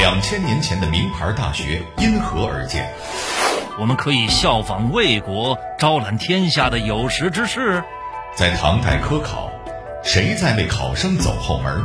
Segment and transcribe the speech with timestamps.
[0.00, 2.90] 两千年前的名牌大学因何而建？
[3.78, 7.84] 我们可以效仿魏国，招揽天下的有识之士。
[8.34, 9.52] 在唐代科考，
[10.02, 11.84] 谁在为考生走后门？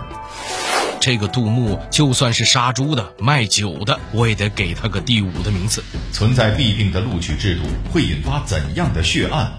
[1.01, 5.83] 这个杜牧就算是杀猪的、卖酒的，我也得给他个第五的名次。
[6.13, 9.51] 存在弊病的录取制度会引发怎样的血案？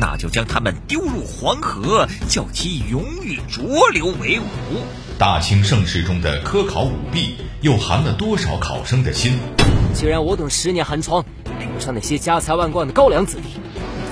[0.00, 4.44] 那就将他们丢入黄河，叫其永浴浊流为伍。
[5.18, 9.36] 大清盛世中的科考舞弊，又寒了多少考生的心？
[9.92, 11.24] 既然我等十年寒窗
[11.58, 13.60] 比不上那些家财万贯的高粱子弟，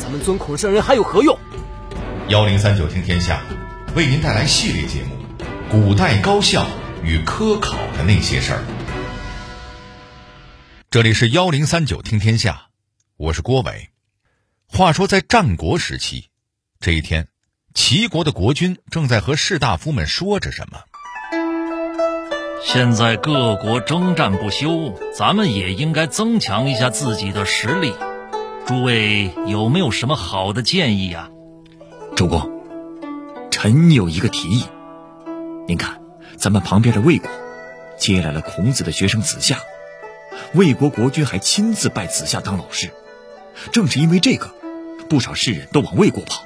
[0.00, 1.38] 咱们尊孔圣人还有何用？
[2.26, 3.40] 幺零三九听天下，
[3.94, 5.14] 为您带来系列节目
[5.70, 6.66] 《古代高校
[7.04, 8.58] 与科考的那些事儿》。
[10.90, 12.70] 这里是幺零三九听天下，
[13.16, 13.90] 我是郭伟。
[14.66, 16.30] 话说，在战国时期，
[16.80, 17.28] 这一天，
[17.74, 20.80] 齐国的国君正在和士大夫们说着什么。
[22.68, 27.94] 现在各国征战不休，咱们也应该增强一下自己的实力。
[28.66, 31.30] 诸位有没有什么好的建议呀？
[32.16, 32.60] 主公，
[33.52, 34.64] 臣有一个提议。
[35.68, 36.00] 您看，
[36.36, 37.30] 咱们旁边的魏国
[37.96, 39.58] 接来了孔子的学生子夏，
[40.52, 42.90] 魏国国君还亲自拜子夏当老师。
[43.70, 44.50] 正是因为这个，
[45.08, 46.42] 不少士人都往魏国跑，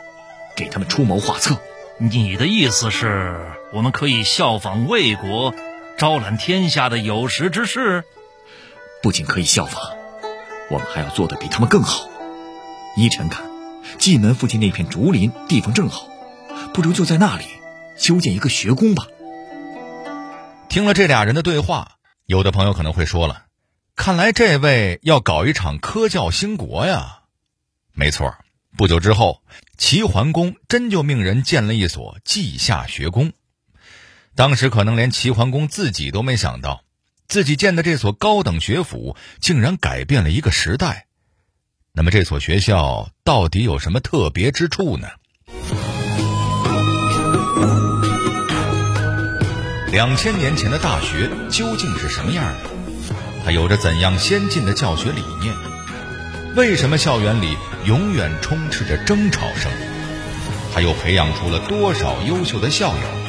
[0.54, 1.56] 给他们出谋划策。
[1.96, 3.40] 你的意思是，
[3.72, 5.54] 我们可以效仿魏国？
[6.00, 8.04] 招揽天下的有识之士，
[9.02, 9.98] 不仅可以效仿，
[10.70, 12.08] 我们还要做得比他们更好。
[12.96, 13.44] 依臣看，
[13.98, 16.08] 蓟门附近那片竹林地方正好，
[16.72, 17.44] 不如就在那里
[17.98, 19.08] 修建一个学宫吧。
[20.70, 23.44] 听了这俩人的对话，有的朋友可能会说了
[23.94, 27.24] ：“看来这位要搞一场科教兴国呀。”
[27.92, 28.34] 没错，
[28.74, 29.42] 不久之后，
[29.76, 33.34] 齐桓公真就命人建了一所稷下学宫。
[34.34, 36.82] 当时可能连齐桓公自己都没想到，
[37.28, 41.06] 自己建的这所高等学府竟然改变了一个时代。
[41.92, 45.08] 那么这所学校到底有什么特别之处呢？
[49.92, 52.70] 两千年前的大学究竟是什么样的？
[53.44, 55.52] 它有着怎样先进的教学理念？
[56.54, 59.70] 为什么校园里永远充斥着争吵声？
[60.72, 63.19] 它又培养出了多少优秀的校友？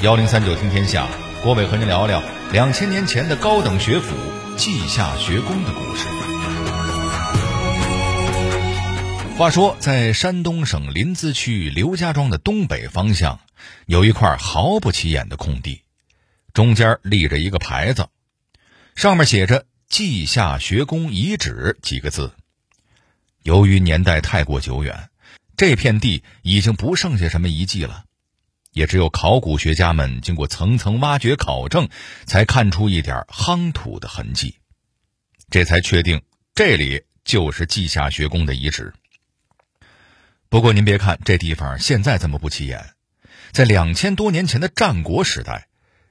[0.00, 1.08] 幺零三九听天下，
[1.42, 2.22] 郭伟和您聊聊
[2.52, 4.14] 两千年前的高等学府
[4.56, 6.06] 稷下学宫的故事。
[9.36, 13.40] 话说，在山东省临淄区刘家庄的东北方向，
[13.86, 15.82] 有一块毫不起眼的空地，
[16.52, 18.06] 中间立着一个牌子，
[18.94, 22.32] 上面写着“稷下学宫遗址”几个字。
[23.42, 25.08] 由于年代太过久远，
[25.56, 28.04] 这片地已经不剩下什么遗迹了。
[28.72, 31.88] 也只有考古学家们经过层层挖掘考证，
[32.26, 34.56] 才看出一点夯土的痕迹，
[35.50, 36.22] 这才确定
[36.54, 38.92] 这里就是稷下学宫的遗址。
[40.48, 42.94] 不过您别看这地方现在这么不起眼，
[43.52, 45.68] 在两千多年前的战国时代，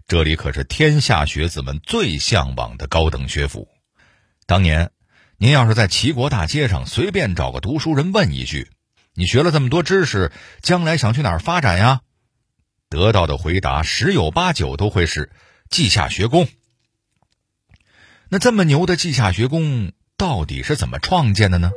[0.07, 3.67] 这里可是天下学子们最向往的高等学府。
[4.45, 4.91] 当年，
[5.37, 8.69] 您要是在齐国大街上随便找个读书人问一句
[9.13, 10.31] ：“你学了这么多知识，
[10.61, 12.01] 将来想去哪儿发展呀？”
[12.89, 15.29] 得到的回答十有八九都会是
[15.69, 16.47] 稷下学宫。
[18.29, 21.71] 那这么牛的稷下学宫到底是怎么创建的呢？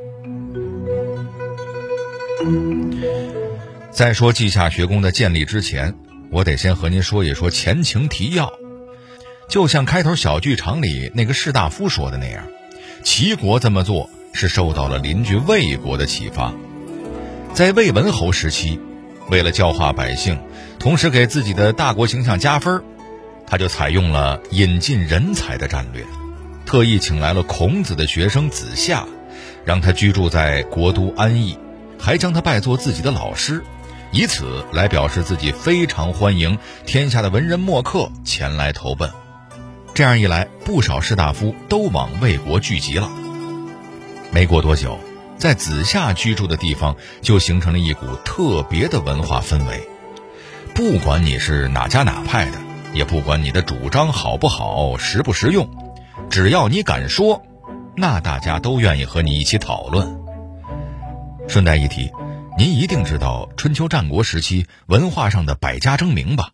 [3.91, 5.97] 在说稷下学宫的建立之前，
[6.31, 8.53] 我得先和您说一说前情提要。
[9.49, 12.47] 就像开头小剧场里那个士大夫说的那样，
[13.03, 16.54] 齐国这么做是受到了邻居魏国的启发，
[17.53, 18.78] 在魏文侯时期。
[19.28, 20.41] 为了教化百姓，
[20.81, 22.83] 同时给自己的大国形象加分
[23.47, 26.07] 他就采用了引进人才的战略，
[26.65, 29.05] 特意请来了孔子的学生子夏，
[29.67, 31.59] 让他居住在国都安邑，
[31.99, 33.63] 还将他拜作自己的老师，
[34.11, 39.11] 以此来表示自己非常欢迎天下的文人墨客前来投奔。
[39.93, 43.11] 这样一来，不少士大夫都往魏国聚集了。
[44.31, 44.99] 没过多久。
[45.37, 49.88] 在子夏居住的地方，就形成了一股特别的文化氛围。
[50.81, 52.59] 不管你是哪家哪派的，
[52.94, 55.69] 也不管你的主张好不好、实不实用，
[56.31, 57.43] 只要你敢说，
[57.99, 60.19] 那大家都愿意和你一起讨论。
[61.47, 62.11] 顺带一提，
[62.56, 66.53] 您一定知道春秋战国时期文化上的百家争鸣吧？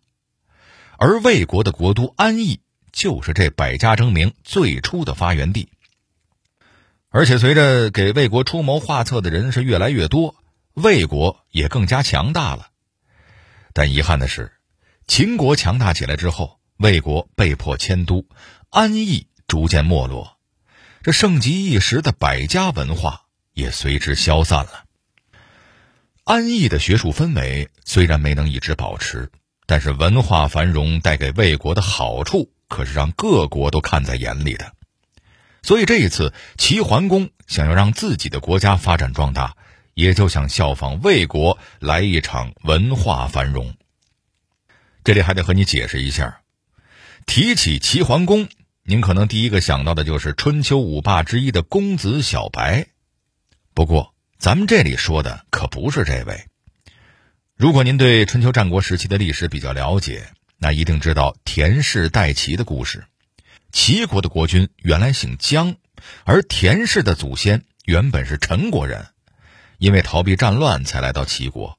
[0.97, 2.59] 而魏国的国都安邑，
[2.91, 5.69] 就是这百家争鸣最初的发源地。
[7.07, 10.35] 而且随着给魏国出谋划策的人是越来越多，
[10.73, 12.67] 魏国也更加强大了。
[13.77, 14.53] 但遗憾的是，
[15.05, 18.25] 秦国强大起来之后，魏国被迫迁都，
[18.71, 20.39] 安邑逐渐没落，
[21.03, 24.85] 这盛极一时的百家文化也随之消散了。
[26.23, 29.29] 安邑的学术氛围虽然没能一直保持，
[29.67, 34.73] 但是文化繁荣带给魏国的好处可是让各国都看在眼里的。
[35.61, 39.55] 所以这一次，齐桓公想要让自己的国家发展壮大，
[39.97, 43.75] 也就想效仿魏国来一场文化繁荣。
[45.03, 46.41] 这里还得和你解释一下，
[47.25, 48.47] 提起齐桓公，
[48.83, 52.85] 您可能第一个想到的就是春秋五霸之一的公子小白。
[53.73, 56.45] 不过，咱们这里说的可不是这位。
[57.55, 60.29] 如果您对春秋战国时期的历史比较了解，
[60.59, 63.05] 那一定知道田氏代齐的故事。
[63.71, 65.75] 齐国的国君原来姓姜，
[66.23, 69.07] 而田氏的祖先原本是陈国人，
[69.77, 71.77] 因为逃避战乱才来到齐国。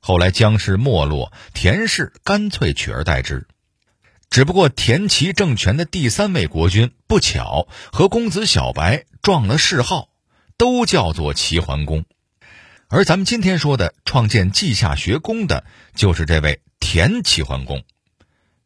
[0.00, 3.46] 后来姜氏没落，田氏干脆取而代之。
[4.30, 10.08] 只不过田齐政权的第三位国君不巧和公子小白撞了谥号，
[10.56, 12.04] 都叫做齐桓公。
[12.88, 17.82] 而咱们今天说的创建稷下学宫的，就是这位田齐桓公。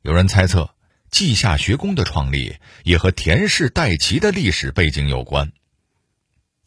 [0.02, 0.74] 有人猜测。
[1.14, 5.52] 稷下学宫的创立也和田氏代齐的历史背景有关。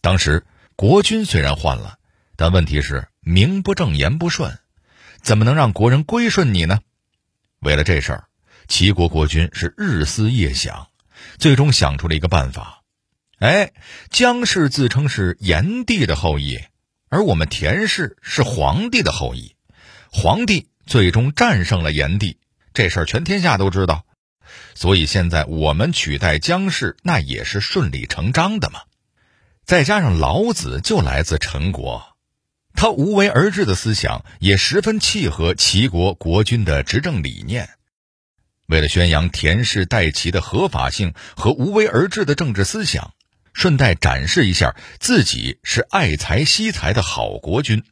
[0.01, 0.45] 当时
[0.75, 1.97] 国君虽然换了，
[2.37, 4.57] 但问题是名不正言不顺，
[5.21, 6.79] 怎么能让国人归顺你呢？
[7.59, 8.27] 为了这事儿，
[8.67, 10.87] 齐国国君是日思夜想，
[11.37, 12.83] 最终想出了一个办法。
[13.39, 13.73] 哎，
[14.09, 16.59] 姜氏自称是炎帝的后裔，
[17.09, 19.55] 而我们田氏是皇帝的后裔，
[20.11, 22.39] 皇帝最终战胜了炎帝，
[22.73, 24.05] 这事儿全天下都知道。
[24.73, 28.81] 所以现在我们取代姜氏，那也是顺理成章的嘛。
[29.65, 32.14] 再加上老子就来自陈国，
[32.75, 37.69] 他无为而治的思想也十分契合齐国国君的执政理念。
[38.67, 43.13] 为了宣扬田氏代齐的合法性和无为而治的政治思想，
[43.53, 47.83] 顺带展示一下自己是爱财惜才的好国君，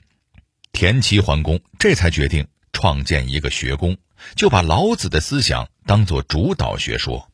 [0.72, 3.98] 田齐桓公这才决定创建一个学宫。
[4.36, 7.30] 就把老子的思想当作主导学说。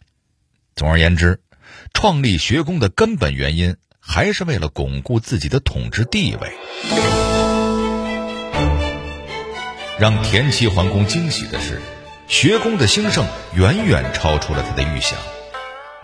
[0.75, 1.41] 总而言之，
[1.93, 7.28] 创立学宫的根本原因还是为了巩固自己的统治地位。
[9.99, 11.81] 让田齐桓公惊喜的是，
[12.29, 15.19] 学宫的兴盛远远超出了他的预想。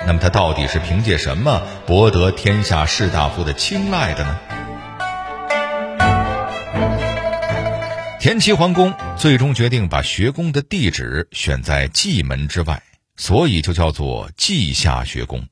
[0.06, 4.38] 那么，他到底是凭借什么博得天下士大夫的青睐的呢？
[8.20, 12.84] 田齐桓公最终决定把学宫的地址选在蓟门之外，
[13.16, 15.48] 所以就叫做稷下学宫。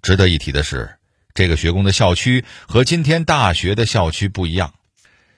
[0.00, 0.94] 值得一提的是，
[1.34, 4.72] 这个学宫的校区和今天大学的校区不一样。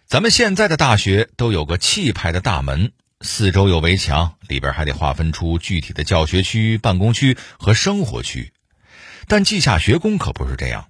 [0.07, 2.93] 咱们现在的大学都有个气派的大门，
[3.23, 8.53] 四周有围墙，里边还得划分出具体的教学区、办公区和生活区。
[9.27, 10.87] 但稷下学宫可不是这样。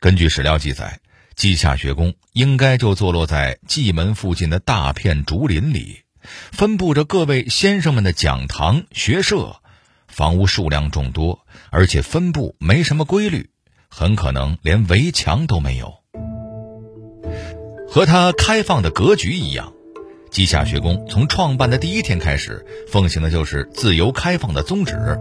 [0.00, 0.98] 根据史料记载。
[1.34, 9.56] 稷下学宫应该就坐落在蓟门附近的大片竹林里，分布着各位先生们的讲堂、学社，
[10.08, 13.48] 房屋数量众多，而且分布没什么规律，
[13.88, 16.01] 很可能连围墙都没有。
[17.92, 19.74] 和它开放的格局一样，
[20.30, 25.18] 稷下学宫从创办的第一天开始，奉行的就是自由开放的宗旨。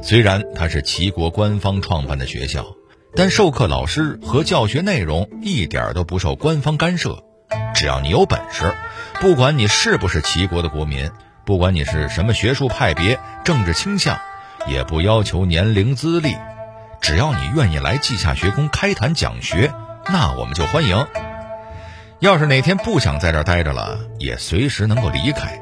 [0.00, 2.76] 虽然它是齐国官方创办的学校。
[3.14, 7.24] 但授课老师和教学内容一点都不受官方干涉，
[7.74, 8.72] 只要你有本事，
[9.20, 11.10] 不管你是不是齐国的国民，
[11.44, 14.18] 不管你是什么学术派别、政治倾向，
[14.66, 16.36] 也不要求年龄资历，
[17.02, 19.70] 只要你愿意来稷下学宫开坛讲学，
[20.06, 21.06] 那我们就欢迎。
[22.22, 25.60] 要是哪天不想在这儿待着了，也随时能够离开，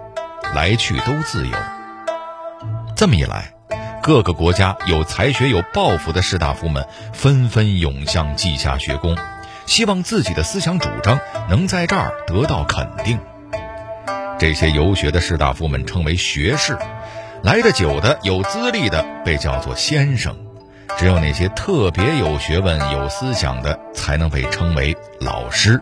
[0.54, 1.54] 来去都自由。
[2.94, 3.50] 这么一来。
[4.02, 9.16] 各个国家有才学、有抱负的士大夫们纷纷涌向稷下学宫，
[9.64, 13.18] 希望自己的思想主张能在这儿得到肯定。
[14.38, 16.76] 这些游学的士大夫们称为学士，
[17.42, 20.36] 来的久的、有资历的被叫做先生，
[20.98, 25.80] 只有那些特别有学问、有思想的才能被称为老师。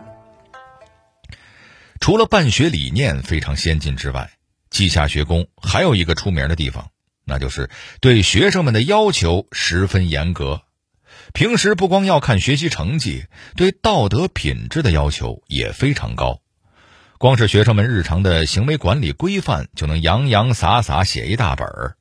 [1.99, 4.31] 除了办学理念非常先进之外，
[4.69, 6.89] 稷下学宫还有一个出名的地方。
[7.25, 7.69] 那就是
[8.01, 10.63] 对学生们的要求十分严格，
[11.31, 13.25] 平时不光要看学习成绩，
[13.55, 16.41] 对道德品质的要求也非常高。
[17.19, 21.97] 光是学生们日常的行为管理规范，就能洋洋洒洒写一大本儿，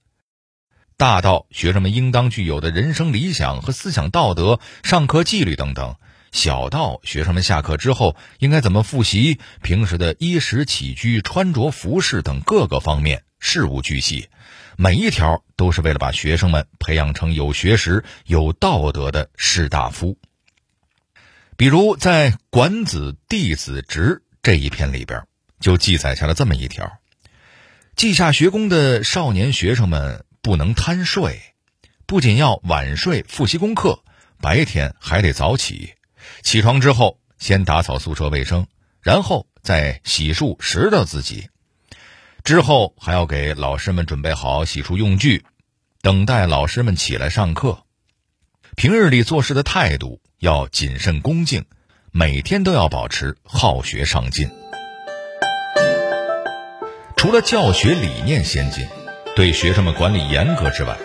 [0.96, 5.96] 大到学生们应当具有的人生理想和思想道德、上课纪律等等，
[6.32, 14.28] 小到学生们下课之后应该怎么复习，平时的衣食起居、穿着服饰等各个方面，事无巨细，
[14.76, 20.18] 每一条都是为了把学生们培养成有学识、有道德的士大夫。
[21.56, 25.24] 比如在《管子·弟子直》这一篇里边，
[25.58, 26.98] 就记载下了这么一条：
[27.96, 31.40] 稷下学宫的少年学生们不能贪睡，
[32.06, 34.04] 不仅要晚睡复习功课。
[34.40, 35.94] 白天还得早起，
[36.42, 38.66] 起床之后先打扫宿舍卫生，
[39.02, 41.48] 然后再洗漱拾掇自己，
[42.44, 45.44] 之后还要给老师们准备好洗漱用具，
[46.00, 47.84] 等待老师们起来上课。
[48.76, 51.64] 平日里做事的态度要谨慎恭敬，
[52.12, 54.48] 每天都要保持好学上进。
[57.16, 58.86] 除了教学理念先进，
[59.34, 60.96] 对学生们管理严格之外，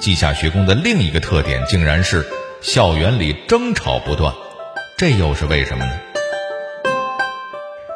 [0.00, 2.26] 稷下学宫的另一个特点竟然是。
[2.62, 4.34] 校园里争吵不断，
[5.00, 5.98] 这又是为什么呢？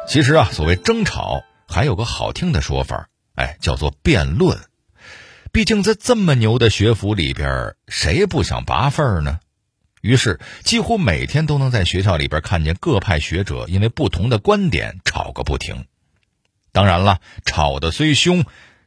[0.07, 4.57] 其实啊，所谓争吵，还有个好听的说法，哎，叫做辩论。
[5.51, 9.39] 毕竟在这么牛的学府里边，谁不想拔份儿呢？
[10.01, 15.85] 于是，几乎每天都能在学校里边看见各派学者因为不同的观点吵个不停。
[16.71, 18.45] 当然了，吵得虽凶，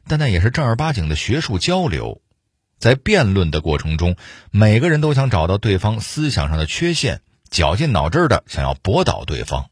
[0.09, 2.21] 但那也是正儿八经的学术交流。
[2.79, 4.17] 在辩论的过程中，
[4.51, 9.65] 每个人都想找到对方思想上的缺陷，绞尽脑汁的想要驳倒对方。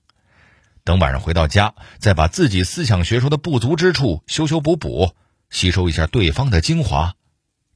[0.83, 5.11] 等晚上回到家，再把自己思想学说的不足之处修修补补，
[5.49, 7.13] 吸收一下对方的精华。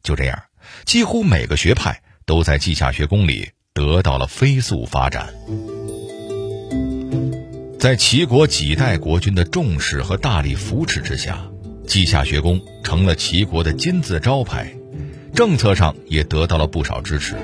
[0.01, 0.43] 就这样，
[0.85, 5.33] 几乎每个学派都在稷下学宫里得到了飞速发展。
[7.79, 11.45] 在齐国几代国君的重视和大力扶持之下，
[11.87, 14.73] 稷下学宫成了齐国的金字招牌。
[15.33, 17.37] 政策上也得到了不少支持，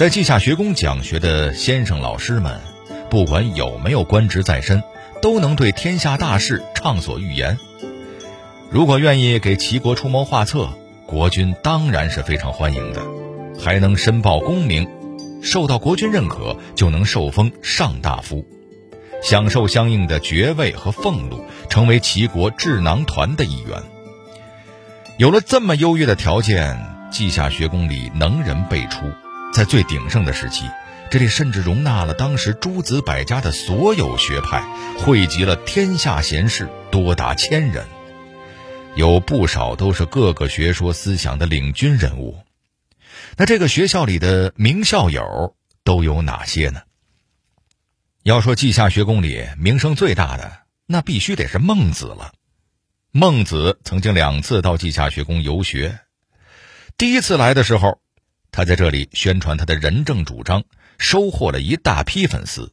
[0.00, 2.58] 在稷下学宫讲学的先生老师们，
[3.10, 4.82] 不管有没有官职在身，
[5.20, 7.58] 都能对天下大事畅所欲言。
[8.70, 10.70] 如果愿意给齐国出谋划策，
[11.04, 13.02] 国君当然是非常欢迎的，
[13.62, 14.88] 还能申报功名，
[15.42, 18.46] 受到国君认可，就能受封上大夫，
[19.22, 23.82] 享受相应的爵位和俸禄，成为齐国智囊团的一员。
[25.18, 26.80] 有了这么优越的条件，
[27.12, 29.04] 稷下学宫里能人辈出，
[29.52, 30.70] 在最鼎盛的时期，
[31.10, 34.62] 这里甚至容纳了当时诸子百家的所有学派，
[34.98, 37.84] 汇集了天下贤士多达千人，
[38.94, 42.38] 有不少都是各个学说思想的领军人物。
[43.36, 46.82] 那这个学校里的名校友都有哪些呢？
[48.22, 52.32] 要说稷下学宫里名声最大的，那必须得是孟子了。
[53.10, 55.98] 孟子曾经两次到稷下学宫游学。
[56.96, 58.00] 第一次来的时候，
[58.52, 60.64] 他在这里宣传他的仁政主张，
[60.98, 62.72] 收获了一大批粉丝。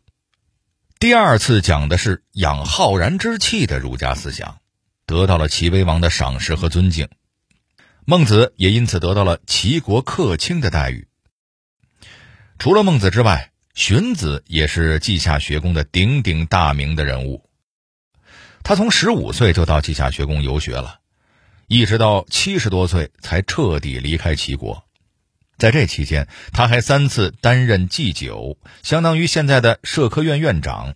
[1.00, 4.58] 第二次讲的是养浩然之气的儒家思想，
[5.06, 7.08] 得到了齐威王的赏识和尊敬。
[8.06, 11.08] 孟子也因此得到了齐国客卿的待遇。
[12.58, 17.48] 除了孟子之外，荀子也是稷下学宫的鼎鼎大名的人物。
[18.64, 21.00] 他从十五岁就到稷下学宫游学了，
[21.68, 24.87] 一直到七十多岁才彻底离开齐国。
[25.58, 30.94] 在这期间，他还三次担任祭酒，相当于现在的社科院院长。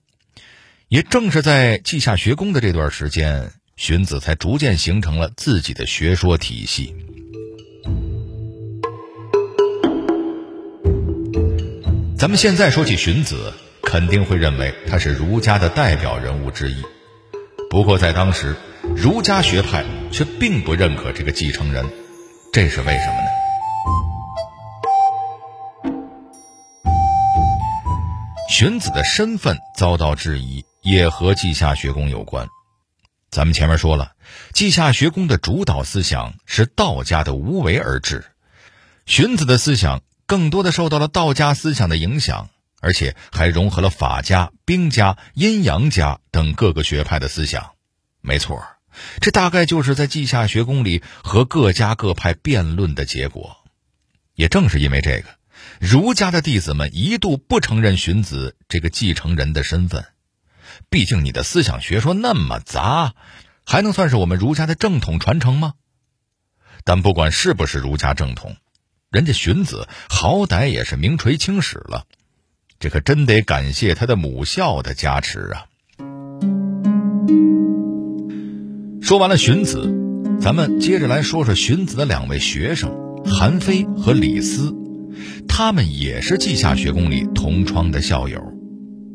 [0.88, 6.94] 也正是在稷下学宫的这段时间，荀子才逐渐形成了自己的学说体系。
[12.18, 16.84] 咱们现在说起荀子，肯定会认为他是儒家的代表人物之一。
[17.72, 18.56] 不过，在当时，
[18.96, 21.84] 儒家学派却并不认可这个继承人，
[22.54, 23.41] 这是为什么呢？
[28.52, 32.50] 荀子的身份遭到质疑，也和稷下学宫有关。
[33.30, 34.12] 咱们前面说了，
[34.54, 38.26] 稷下学宫的主导思想是道家的无为而治，
[39.06, 42.50] 荀子的思想更多的受到了道家思想的影响。
[42.82, 47.74] 而且还融合了法家、兵家、阴阳家等各个学派的思想，
[48.22, 48.62] 没错，
[49.22, 53.56] 这大概就是在稷下学宫里和各家各派辩论的结果。
[54.34, 55.30] 也正是因为这个，
[55.82, 60.06] 儒家的弟子们一度不承认荀子这个继承人的身份。
[60.92, 63.16] 毕竟你的思想学说那么杂，
[63.66, 65.74] 还能算是我们儒家的正统传承吗？
[66.84, 68.58] 但不管是不是儒家正统，
[69.10, 72.06] 人家荀子好歹也是名垂青史了。
[72.80, 75.66] 这可真得感谢他的母校的加持啊！
[79.02, 79.92] 说完了荀子，
[80.40, 82.92] 咱们接着来说说荀子的两位学生
[83.26, 84.78] 韩非和李斯。
[85.48, 88.42] 他们也是稷下学宫里同窗的校友。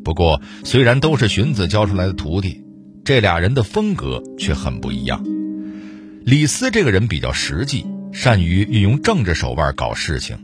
[0.03, 2.63] 不过，虽然都是荀子教出来的徒弟，
[3.03, 5.23] 这俩人的风格却很不一样。
[6.23, 10.37] 李斯这个人比较实际，善于运用政治手腕搞事情，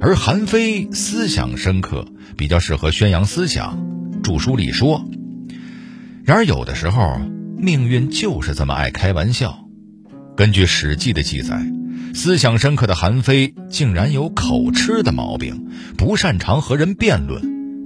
[0.00, 3.78] 而韩非思想深刻，比较适合宣扬思想、
[4.22, 5.08] 著书立说。
[6.24, 7.18] 然而，有的时候
[7.56, 9.64] 命运就是这么爱开玩笑。
[10.36, 11.60] 根据《史记》的记载，
[12.14, 17.42] 思想深刻的韩非竟然有口吃的毛病，不擅长和人辩论，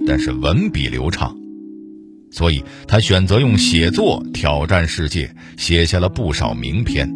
[0.07, 1.35] 但是文笔流畅，
[2.31, 7.09] 所以他选择用写作挑战世界，写下了不少名篇。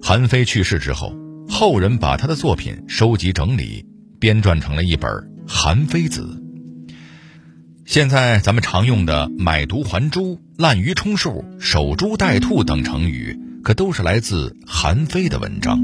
[0.00, 1.12] 韩非去世之后，
[1.48, 3.84] 后人把他的作品收集整理，
[4.20, 5.10] 编撰成了一本
[5.46, 6.22] 《韩非子》。
[7.84, 15.78] 现在咱们常用的“买椟还珠”“滥竽充数”“守株待兔”等成语，可都是来自韩非的文章。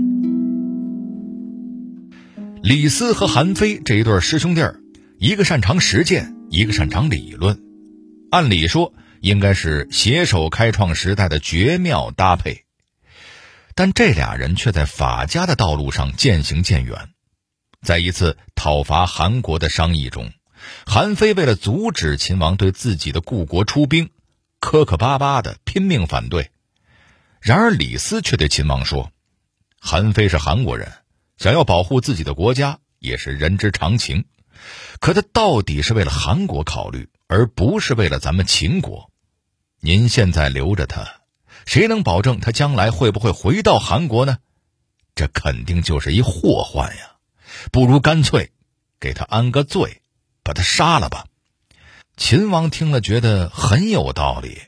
[2.63, 4.81] 李斯和韩非这一对师兄弟儿，
[5.19, 7.61] 一个擅长实践，一个擅长理论，
[8.31, 12.65] 按理说应该是携手开创时代的绝妙搭配。
[13.75, 17.11] 但这俩人却在法家的道路上渐行渐远，
[17.83, 20.31] 在一次讨伐韩国的商议中。
[20.87, 24.09] 韩非为了阻止秦王对自己的故国出兵，
[24.59, 26.51] 磕磕巴巴的拼命反对。
[27.45, 29.13] 然而李斯却对秦王说
[29.79, 30.91] ：“韩非是韩国人，
[31.37, 34.25] 想要保护自己的国家也是人之常情。
[34.99, 39.11] 可他到底是为了韩国考虑，而不是为了咱们秦国。
[39.81, 41.21] 您现在留着他，
[41.67, 44.39] 谁能保证他将来会不会回到韩国呢？
[45.15, 47.17] 这肯定就是一祸患呀！
[47.71, 48.53] 不如干脆
[48.99, 50.01] 给他安个罪。”
[50.43, 51.27] 把他杀了吧！
[52.17, 54.61] 秦王听了，觉得很有道理，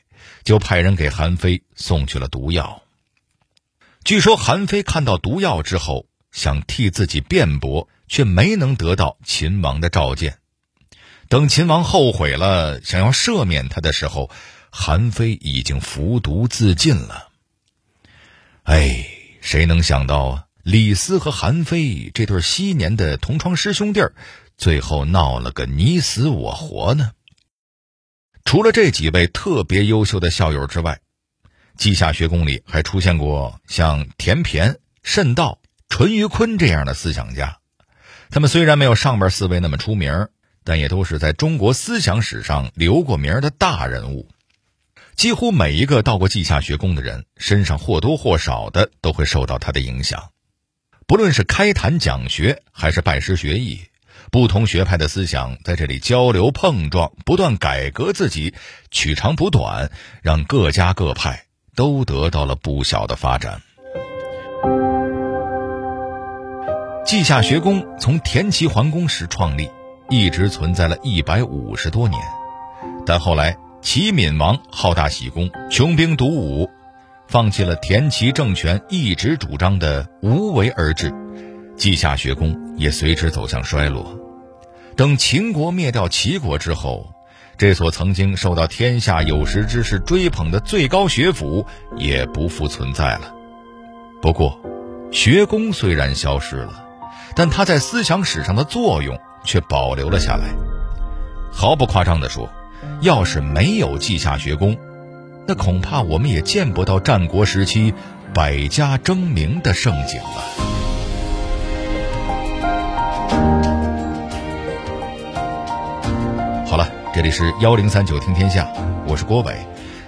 [0.47, 2.81] 就派人给韩非送去了毒药。
[4.05, 10.39] 据说韩非看到毒药之后，想替自己辩驳，却没能得到秦王的召见。
[11.27, 14.31] 等秦王后悔了，想要赦免他的时候，
[14.69, 17.27] 韩非已经服毒自尽了。
[18.63, 19.05] 哎，
[19.41, 20.45] 谁能想到啊？
[20.63, 24.13] 李斯和韩非这对昔年的同窗师兄弟儿。
[24.57, 27.11] 最后闹了个你死我活呢。
[28.47, 31.01] 除了这几位特别优秀的校友之外，
[31.75, 37.57] 稷下学宫里还出现过像田骈、慎道、淳于髡这样的思想家。
[38.29, 40.29] 他们虽然没有上边四位那么出名，
[40.63, 44.29] 但也都是在中国思想史上留过名的大人物。
[45.17, 50.31] 几乎每一个到过稷下学宫的人，身上或多或少的都会受到他的影响。
[51.05, 53.81] 不论是开坛讲学，还是拜师学艺。
[54.31, 58.53] 不同学派的思想在这里交流碰撞，不断改革自己，
[58.91, 59.89] 取长补短，
[60.21, 63.61] 让各家各派都得到了不小的发展。
[67.05, 69.69] 稷下学宫从田齐桓公时创立，
[70.09, 72.21] 一直存在了一百五十多年，
[73.05, 76.69] 但后来齐闵王好大喜功，穷兵黩武，
[77.29, 81.13] 放弃了田齐政权一直主张的无为而治。
[81.77, 84.17] 稷下学宫也随之走向衰落。
[84.95, 87.13] 等秦国灭掉齐国之后，
[87.57, 93.33] 这所曾经受到天下有识之士追捧的最高学府也不复存在了。
[94.21, 94.59] 不过，
[95.11, 96.83] 学宫虽然消失了，
[97.35, 100.49] 但它在思想史上的作用却保留了下来。
[101.51, 102.49] 毫不夸张地说，
[103.01, 104.75] 要是没有稷下学宫，
[105.47, 107.93] 那恐怕我们也见不到战国时期
[108.33, 110.76] 百家争鸣的盛景了。
[117.17, 118.71] 这里是幺零三九听天下，
[119.07, 119.55] 我是郭伟。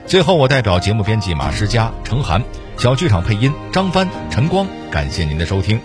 [0.05, 2.39] 最后，我代表节目编辑马诗佳、程涵，
[2.77, 5.81] 小剧场配音张帆、陈光，感谢您的收听。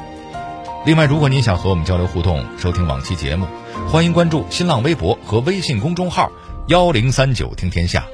[0.85, 3.47] 另外，如果您想和我们交流互动、收听往期节目，
[3.89, 6.31] 欢迎关注新浪微博和微信公众号
[6.67, 8.05] 幺零三九听天下。